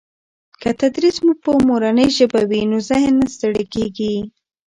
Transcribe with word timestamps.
که 0.61 0.69
تدریس 0.79 1.17
په 1.43 1.51
مورنۍ 1.67 2.07
ژبه 2.17 2.41
وي 2.49 2.61
نو 2.71 2.77
ذهن 2.89 3.13
نه 3.21 3.27
ستړي 3.35 3.65
کېږي. 3.73 4.15